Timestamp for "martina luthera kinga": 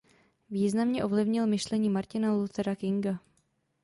1.89-3.19